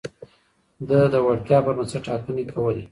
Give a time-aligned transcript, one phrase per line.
[0.87, 2.79] ده د وړتيا پر بنسټ ټاکنې کولې.